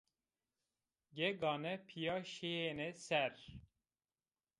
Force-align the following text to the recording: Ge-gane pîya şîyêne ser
Ge-gane 1.15 1.73
pîya 1.87 2.17
şîyêne 2.31 2.87
ser 3.05 3.33